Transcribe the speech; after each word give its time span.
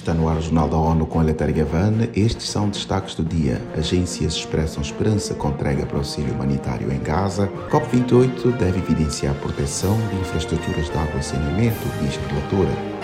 Está 0.00 0.14
no 0.14 0.30
ar 0.30 0.38
o 0.38 0.40
Jornal 0.40 0.66
da 0.66 0.78
ONU 0.78 1.04
com 1.04 1.20
a 1.20 1.22
Letéria 1.22 1.56
Gavan. 1.56 2.08
Estes 2.16 2.48
são 2.48 2.70
destaques 2.70 3.14
do 3.14 3.22
dia. 3.22 3.60
Agências 3.76 4.32
expressam 4.32 4.82
esperança 4.82 5.34
com 5.34 5.50
entrega 5.50 5.84
para 5.84 5.98
auxílio 5.98 6.32
humanitário 6.32 6.90
em 6.90 6.98
Gaza. 7.00 7.50
COP28 7.70 8.56
deve 8.56 8.78
evidenciar 8.78 9.34
proteção 9.34 9.94
de 10.08 10.16
infraestruturas 10.20 10.86
de 10.86 10.96
água 10.96 11.20
e 11.20 11.22
saneamento, 11.22 11.86
diz 12.00 12.16
relatora. 12.16 12.99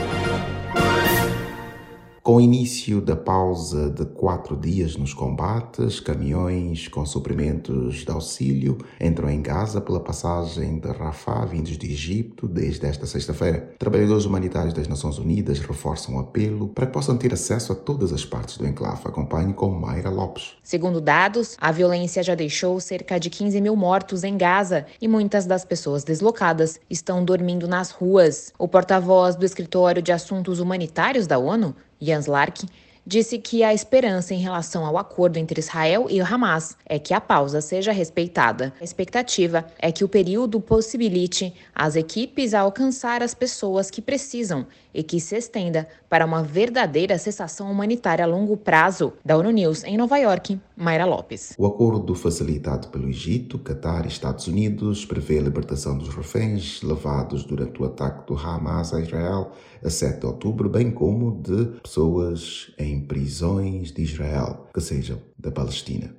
Com 2.27 2.39
o 2.39 2.41
início 2.41 3.01
da 3.01 3.15
pausa 3.15 3.89
de 3.89 4.05
quatro 4.05 4.57
dias 4.57 4.97
nos 4.97 5.15
combates, 5.15 6.01
caminhões 6.01 6.89
com 6.89 7.07
suprimentos 7.07 7.99
de 8.05 8.11
auxílio 8.11 8.79
entram 9.01 9.31
em 9.31 9.41
Gaza 9.41 9.81
pela 9.81 10.01
passagem 10.01 10.81
de 10.81 10.89
Rafah, 10.89 11.45
vindos 11.45 11.79
de 11.79 11.87
Egito, 11.87 12.49
desde 12.49 12.85
esta 12.85 13.07
sexta-feira. 13.07 13.73
Trabalhadores 13.79 14.25
humanitários 14.25 14.75
das 14.75 14.89
Nações 14.89 15.19
Unidas 15.19 15.61
reforçam 15.61 16.17
o 16.17 16.19
apelo 16.19 16.67
para 16.67 16.87
que 16.87 16.93
possam 16.93 17.17
ter 17.17 17.33
acesso 17.33 17.70
a 17.70 17.77
todas 17.77 18.12
as 18.12 18.25
partes 18.25 18.59
do 18.59 18.67
enclave. 18.67 19.03
Acompanhe 19.05 19.55
com 19.55 19.70
Mayra 19.70 20.11
Lopes. 20.11 20.55
Segundo 20.65 21.01
dados, 21.01 21.56
a 21.61 21.70
violência 21.70 22.25
já 22.25 22.34
deixou 22.34 22.81
cerca 22.81 23.20
de 23.20 23.31
15 23.31 23.61
mil 23.61 23.77
mortos 23.77 24.25
em 24.25 24.37
Gaza 24.37 24.84
e 25.01 25.06
muitas 25.06 25.47
das 25.47 25.65
pessoas 25.65 26.03
deslocadas 26.03 26.81
estão 26.91 27.25
dormindo 27.25 27.69
nas 27.69 27.93
ruas. 27.93 28.53
O 28.59 28.67
porta-voz 28.67 29.37
do 29.37 29.45
Escritório 29.45 30.03
de 30.03 30.11
Assuntos 30.11 30.59
Humanitários 30.59 31.29
da 31.29 31.39
ONU, 31.39 31.73
Jens 32.00 32.27
Lark, 32.27 32.59
disse 33.06 33.38
que 33.38 33.62
a 33.62 33.73
esperança 33.73 34.34
em 34.34 34.41
relação 34.41 34.84
ao 34.84 34.98
acordo 34.98 35.37
entre 35.37 35.60
Israel 35.60 36.09
e 36.10 36.20
Hamas 36.20 36.77
é 36.84 36.98
que 36.98 37.14
a 37.14 37.20
pausa 37.20 37.60
seja 37.60 37.92
respeitada. 37.92 38.73
A 38.80 38.84
expectativa 38.84 39.64
é 39.78 39.92
que 39.92 40.02
o 40.02 40.09
período 40.09 40.60
possibilite 40.60 41.55
as 41.74 41.95
equipes 41.95 42.52
a 42.52 42.61
alcançar 42.61 43.23
as 43.23 43.34
pessoas 43.34 43.91
que 43.91 44.02
precisam 44.02 44.66
e 44.92 45.02
que 45.02 45.20
se 45.20 45.37
estenda 45.37 45.86
para 46.08 46.25
uma 46.25 46.42
verdadeira 46.42 47.19
cessação 47.19 47.70
humanitária 47.70 48.25
a 48.25 48.28
longo 48.28 48.56
prazo. 48.56 49.12
Da 49.25 49.36
ONU 49.36 49.50
News 49.50 49.84
em 49.84 49.97
Nova 49.97 50.16
York, 50.16 50.59
Mayra 50.77 51.05
Lopes. 51.05 51.55
O 51.59 51.66
acordo 51.66 52.14
facilitado 52.14 52.88
pelo 52.88 53.09
Egito, 53.09 53.59
Catar 53.59 54.05
e 54.06 54.09
Estados 54.09 54.47
Unidos 54.47 55.05
prevê 55.05 55.38
a 55.38 55.42
libertação 55.42 55.97
dos 55.98 56.09
reféns 56.09 56.83
levados 56.83 57.44
durante 57.44 57.81
o 57.83 57.84
ataque 57.84 58.27
do 58.27 58.34
Hamas 58.38 58.94
a 58.94 59.00
Israel 59.00 59.53
a 59.84 59.91
7 59.91 60.20
de 60.20 60.27
outubro, 60.27 60.69
bem 60.69 60.91
como 60.91 61.41
de 61.42 61.66
pessoas 61.83 62.72
em 62.78 62.95
prisões 63.00 63.92
de 63.92 64.02
Israel, 64.02 64.69
que 64.72 64.80
sejam 64.80 65.19
da 65.39 65.50
Palestina. 65.50 66.14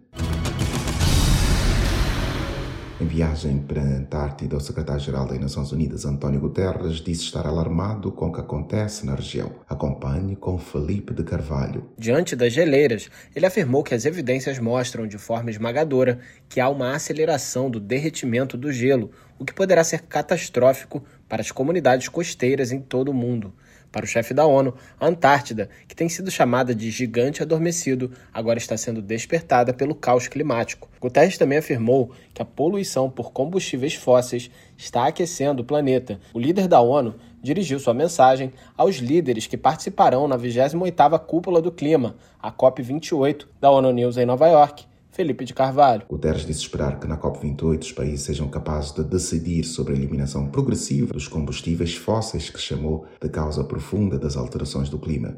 Em 2.99 3.05
viagem 3.05 3.59
para 3.59 3.79
a 3.79 3.85
Antártida, 3.85 4.57
o 4.57 4.59
secretário-geral 4.59 5.27
das 5.27 5.39
Nações 5.39 5.71
Unidas, 5.71 6.03
António 6.03 6.39
Guterres, 6.39 6.95
disse 6.95 7.25
estar 7.25 7.45
alarmado 7.45 8.11
com 8.11 8.29
o 8.29 8.33
que 8.33 8.39
acontece 8.39 9.05
na 9.05 9.13
região. 9.13 9.51
Acompanhe 9.69 10.35
com 10.35 10.57
Felipe 10.57 11.13
de 11.13 11.23
Carvalho. 11.23 11.91
Diante 11.95 12.35
das 12.35 12.51
geleiras, 12.51 13.07
ele 13.35 13.45
afirmou 13.45 13.83
que 13.83 13.93
as 13.93 14.03
evidências 14.03 14.57
mostram 14.57 15.05
de 15.05 15.19
forma 15.19 15.51
esmagadora 15.51 16.17
que 16.49 16.59
há 16.59 16.67
uma 16.69 16.95
aceleração 16.95 17.69
do 17.69 17.79
derretimento 17.79 18.57
do 18.57 18.73
gelo, 18.73 19.11
o 19.37 19.45
que 19.45 19.53
poderá 19.53 19.83
ser 19.83 20.01
catastrófico 20.01 21.03
para 21.29 21.41
as 21.41 21.51
comunidades 21.51 22.09
costeiras 22.09 22.71
em 22.71 22.81
todo 22.81 23.09
o 23.09 23.13
mundo. 23.13 23.53
Para 23.97 24.05
o 24.05 24.07
chefe 24.07 24.31
da 24.31 24.45
ONU, 24.45 24.75
a 24.99 25.07
Antártida, 25.07 25.71
que 25.87 25.95
tem 25.95 26.07
sido 26.07 26.29
chamada 26.29 26.75
de 26.75 26.91
gigante 26.91 27.41
adormecido, 27.41 28.11
agora 28.31 28.59
está 28.59 28.77
sendo 28.77 29.01
despertada 29.01 29.73
pelo 29.73 29.95
caos 29.95 30.27
climático. 30.27 30.87
Guterres 31.01 31.35
também 31.35 31.57
afirmou 31.57 32.11
que 32.31 32.39
a 32.39 32.45
poluição 32.45 33.09
por 33.09 33.31
combustíveis 33.31 33.95
fósseis 33.95 34.51
está 34.77 35.07
aquecendo 35.07 35.63
o 35.63 35.65
planeta. 35.65 36.19
O 36.31 36.39
líder 36.39 36.67
da 36.67 36.79
ONU 36.79 37.15
dirigiu 37.41 37.79
sua 37.79 37.95
mensagem 37.95 38.53
aos 38.77 38.97
líderes 38.97 39.47
que 39.47 39.57
participarão 39.57 40.27
na 40.27 40.37
28ª 40.37 41.17
Cúpula 41.17 41.59
do 41.59 41.71
Clima, 41.71 42.17
a 42.39 42.51
COP28, 42.51 43.47
da 43.59 43.71
ONU 43.71 43.91
News 43.91 44.17
em 44.17 44.27
Nova 44.27 44.45
York, 44.47 44.85
Felipe 45.17 45.45
de 45.45 45.51
Carvalho. 45.51 46.03
Guterres 46.07 46.45
disse 46.45 46.59
esperar 46.59 46.99
que 46.99 47.07
na 47.07 47.17
COP28 47.17 47.81
os 47.81 47.91
países 47.91 48.21
sejam 48.21 48.47
capazes 48.47 48.91
de 48.91 49.03
decidir 49.03 49.63
sobre 49.63 49.95
a 49.95 49.97
eliminação 49.97 50.47
progressiva 50.47 51.11
dos 51.11 51.27
combustíveis 51.27 51.95
fósseis 51.95 52.51
que 52.51 52.59
chamou 52.59 53.07
de 53.19 53.27
causa 53.27 53.63
profunda 53.63 54.19
das 54.19 54.37
alterações 54.37 54.89
do 54.89 54.99
clima. 54.99 55.35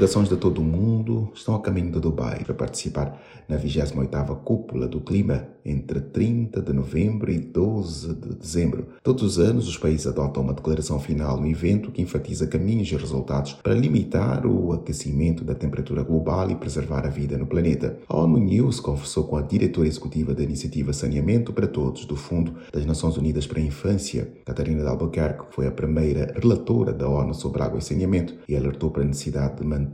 Delegações 0.00 0.30
de 0.30 0.36
todo 0.38 0.62
o 0.62 0.64
mundo 0.64 1.30
estão 1.34 1.54
a 1.54 1.60
caminho 1.60 1.92
de 1.92 2.00
Dubai 2.00 2.42
para 2.42 2.54
participar 2.54 3.20
na 3.46 3.58
28ª 3.58 4.34
Cúpula 4.36 4.88
do 4.88 4.98
Clima 4.98 5.46
entre 5.62 6.00
30 6.00 6.62
de 6.62 6.72
novembro 6.72 7.30
e 7.30 7.38
12 7.38 8.14
de 8.14 8.34
dezembro. 8.34 8.86
Todos 9.02 9.22
os 9.22 9.38
anos, 9.38 9.68
os 9.68 9.76
países 9.76 10.06
adotam 10.06 10.42
uma 10.42 10.54
declaração 10.54 10.98
final 10.98 11.38
no 11.38 11.46
evento 11.46 11.90
que 11.90 12.00
enfatiza 12.00 12.46
caminhos 12.46 12.90
e 12.90 12.96
resultados 12.96 13.52
para 13.52 13.74
limitar 13.74 14.46
o 14.46 14.72
aquecimento 14.72 15.44
da 15.44 15.54
temperatura 15.54 16.02
global 16.02 16.50
e 16.50 16.54
preservar 16.54 17.04
a 17.04 17.10
vida 17.10 17.36
no 17.36 17.46
planeta. 17.46 17.98
A 18.08 18.16
ONU 18.16 18.38
News 18.38 18.80
conversou 18.80 19.24
com 19.24 19.36
a 19.36 19.42
diretora 19.42 19.86
executiva 19.86 20.32
da 20.32 20.42
iniciativa 20.42 20.94
Saneamento 20.94 21.52
para 21.52 21.66
Todos 21.66 22.06
do 22.06 22.16
Fundo 22.16 22.54
das 22.72 22.86
Nações 22.86 23.18
Unidas 23.18 23.46
para 23.46 23.58
a 23.58 23.62
Infância, 23.62 24.32
Catarina 24.46 24.80
de 24.80 24.88
Albuquerque, 24.88 25.44
foi 25.50 25.66
a 25.66 25.70
primeira 25.70 26.32
relatora 26.40 26.94
da 26.94 27.06
ONU 27.06 27.34
sobre 27.34 27.62
água 27.62 27.78
e 27.78 27.82
saneamento 27.82 28.34
e 28.48 28.56
alertou 28.56 28.90
para 28.90 29.02
a 29.02 29.06
necessidade 29.06 29.58
de 29.58 29.66
manter 29.66 29.89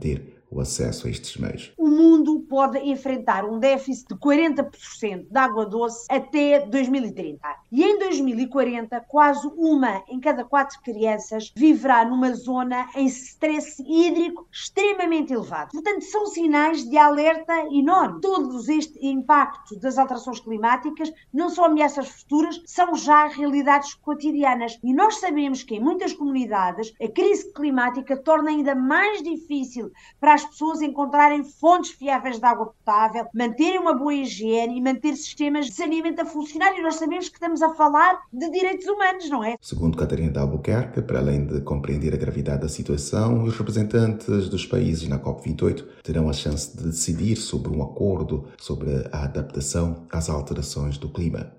o 0.49 0.61
acesso 0.61 1.07
a 1.07 1.09
estes 1.09 1.37
meios. 1.37 1.71
O 1.77 1.87
mundo 1.87 2.36
pode 2.47 2.77
enfrentar 2.79 3.45
um 3.45 3.59
déficit 3.59 4.07
de 4.09 4.15
40% 4.15 5.27
de 5.29 5.37
água 5.37 5.65
doce 5.65 6.05
até 6.09 6.65
2030. 6.65 7.39
E 7.71 7.83
em 7.83 7.99
2040, 7.99 8.99
quase 9.07 9.47
uma 9.55 10.03
em 10.07 10.19
cada 10.19 10.43
quatro 10.43 10.79
crianças 10.81 11.51
viverá 11.55 12.05
numa 12.05 12.33
zona 12.33 12.87
em 12.95 13.05
stress 13.05 13.83
hídrico 13.85 14.47
extremamente 14.51 15.33
elevado. 15.33 15.71
Portanto, 15.71 16.01
são 16.03 16.27
sinais 16.27 16.83
de 16.83 16.97
alerta 16.97 17.53
enorme. 17.71 18.21
Todos 18.21 18.69
este 18.69 19.05
impacto 19.05 19.79
das 19.79 19.97
alterações 19.97 20.39
climáticas 20.39 21.11
não 21.33 21.49
são 21.49 21.65
ameaças 21.65 22.07
futuras, 22.09 22.61
são 22.65 22.95
já 22.95 23.27
realidades 23.27 23.93
cotidianas. 23.95 24.79
E 24.83 24.93
nós 24.93 25.19
sabemos 25.19 25.63
que 25.63 25.75
em 25.75 25.79
muitas 25.79 26.13
comunidades 26.13 26.93
a 27.01 27.07
crise 27.07 27.51
climática 27.53 28.15
torna 28.17 28.49
ainda 28.49 28.75
mais 28.75 29.21
difícil 29.21 29.91
para 30.19 30.33
as 30.33 30.45
pessoas 30.45 30.81
encontrarem 30.81 31.43
fontes 31.43 31.91
fiáveis 31.91 32.36
de 32.39 32.45
água 32.45 32.67
potável, 32.67 33.25
manterem 33.33 33.79
uma 33.79 33.93
boa 33.93 34.13
higiene 34.13 34.77
e 34.77 34.81
manter 34.81 35.15
sistemas 35.15 35.67
de 35.67 35.73
saneamento 35.73 36.21
a 36.21 36.25
funcionar. 36.25 36.77
E 36.77 36.81
nós 36.81 36.95
sabemos 36.95 37.29
que 37.29 37.35
estamos 37.35 37.61
a 37.61 37.73
falar 37.73 38.21
de 38.31 38.49
direitos 38.51 38.85
humanos, 38.87 39.29
não 39.29 39.43
é? 39.43 39.55
Segundo 39.61 39.97
Catarina 39.97 40.31
de 40.31 40.39
Albuquerque, 40.39 41.01
para 41.01 41.19
além 41.19 41.45
de 41.45 41.61
compreender 41.61 42.13
a 42.13 42.17
gravidade 42.17 42.61
da 42.61 42.69
situação, 42.69 43.43
os 43.43 43.57
representantes 43.57 44.49
dos 44.49 44.65
países 44.65 45.07
na 45.07 45.19
COP28 45.19 45.85
terão 46.03 46.29
a 46.29 46.33
chance 46.33 46.75
de 46.75 46.83
decidir 46.83 47.35
sobre 47.35 47.75
um 47.75 47.83
acordo 47.83 48.45
sobre 48.57 49.07
a 49.11 49.23
adaptação 49.23 50.05
às 50.11 50.29
alterações 50.29 50.97
do 50.97 51.09
clima. 51.09 51.51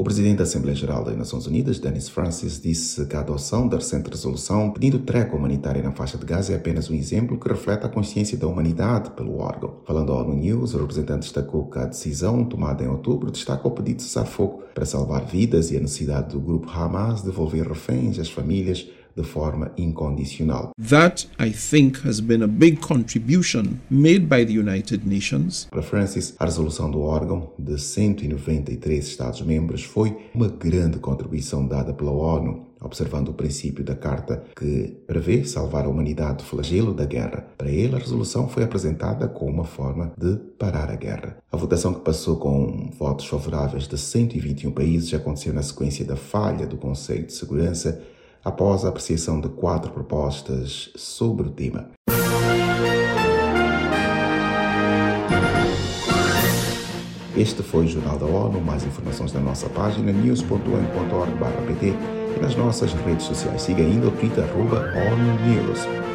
O 0.00 0.02
presidente 0.02 0.38
da 0.38 0.44
Assembleia 0.44 0.74
Geral 0.74 1.04
das 1.04 1.14
Nações 1.14 1.46
Unidas, 1.46 1.78
Dennis 1.78 2.08
Francis, 2.08 2.58
disse 2.58 3.04
que 3.04 3.14
a 3.14 3.20
adoção 3.20 3.68
da 3.68 3.76
recente 3.76 4.08
resolução 4.08 4.70
pedindo 4.70 5.00
trégua 5.00 5.38
humanitária 5.38 5.82
na 5.82 5.92
faixa 5.92 6.16
de 6.16 6.24
Gaza 6.24 6.54
é 6.54 6.56
apenas 6.56 6.88
um 6.88 6.94
exemplo 6.94 7.38
que 7.38 7.46
reflete 7.46 7.84
a 7.84 7.88
consciência 7.90 8.38
da 8.38 8.46
humanidade 8.46 9.10
pelo 9.10 9.36
órgão. 9.36 9.74
Falando 9.84 10.10
ao 10.10 10.20
ONU 10.20 10.36
News, 10.36 10.72
o 10.72 10.78
representante 10.78 11.24
destacou 11.24 11.66
que 11.66 11.78
a 11.78 11.84
decisão 11.84 12.46
tomada 12.46 12.82
em 12.82 12.88
outubro 12.88 13.30
destaca 13.30 13.68
o 13.68 13.72
pedido 13.72 13.98
de 13.98 14.04
cessar-fogo 14.04 14.62
para 14.74 14.86
salvar 14.86 15.26
vidas 15.26 15.70
e 15.70 15.76
a 15.76 15.80
necessidade 15.80 16.30
do 16.30 16.40
grupo 16.40 16.70
Hamas 16.70 17.20
de 17.20 17.26
devolver 17.26 17.68
reféns 17.68 18.18
às 18.18 18.30
famílias 18.30 18.88
de 19.16 19.22
forma 19.22 19.72
incondicional. 19.76 20.72
That, 20.88 21.28
I 21.38 21.52
think, 21.52 22.06
has 22.06 22.20
been 22.20 22.42
a 22.42 22.48
big 22.48 22.78
contribution 22.80 23.80
made 23.90 24.20
by 24.20 24.44
the 24.44 24.58
United 24.58 25.06
Nations. 25.06 25.66
Para 25.70 25.82
Francis, 25.82 26.34
a 26.38 26.44
resolução 26.44 26.90
do 26.90 27.00
órgão 27.00 27.50
de 27.58 27.78
193 27.78 29.06
Estados-membros 29.06 29.82
foi 29.82 30.16
uma 30.34 30.48
grande 30.48 30.98
contribuição 30.98 31.66
dada 31.66 31.92
pela 31.92 32.12
ONU 32.12 32.70
observando 32.80 33.28
o 33.28 33.34
princípio 33.34 33.84
da 33.84 33.94
Carta 33.94 34.42
que 34.56 34.96
prevê 35.06 35.44
salvar 35.44 35.84
a 35.84 35.88
humanidade 35.88 36.38
do 36.38 36.44
flagelo 36.44 36.94
da 36.94 37.04
guerra. 37.04 37.46
Para 37.56 37.70
ele, 37.70 37.94
a 37.94 37.98
resolução 37.98 38.48
foi 38.48 38.64
apresentada 38.64 39.28
como 39.28 39.50
uma 39.52 39.64
forma 39.64 40.12
de 40.16 40.36
parar 40.58 40.90
a 40.90 40.96
guerra. 40.96 41.36
A 41.52 41.56
votação 41.56 41.92
que 41.92 42.00
passou 42.00 42.36
com 42.36 42.90
votos 42.98 43.26
favoráveis 43.26 43.86
de 43.86 43.98
121 43.98 44.72
países 44.72 45.12
aconteceu 45.12 45.52
na 45.52 45.62
sequência 45.62 46.04
da 46.04 46.16
falha 46.16 46.66
do 46.66 46.76
Conselho 46.76 47.26
de 47.26 47.32
Segurança 47.32 48.00
após 48.44 48.84
a 48.84 48.88
apreciação 48.88 49.40
de 49.40 49.48
quatro 49.48 49.90
propostas 49.92 50.90
sobre 50.96 51.48
o 51.48 51.50
tema. 51.50 51.90
Este 57.36 57.62
foi 57.62 57.84
o 57.84 57.88
Jornal 57.88 58.18
da 58.18 58.26
ONU. 58.26 58.60
Mais 58.60 58.84
informações 58.84 59.32
na 59.32 59.40
nossa 59.40 59.68
página 59.70 60.12
news.un.org.pt 60.12 61.86
e 62.36 62.40
nas 62.40 62.54
nossas 62.54 62.92
redes 62.92 63.24
sociais. 63.26 63.62
Siga 63.62 63.82
ainda 63.82 64.08
o 64.08 64.10
Twitter, 64.10 64.44
arroba 64.44 64.78
ONU 64.78 65.40
News. 65.46 66.09